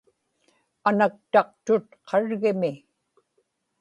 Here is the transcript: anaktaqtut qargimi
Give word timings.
anaktaqtut 0.89 1.85
qargimi 2.07 2.73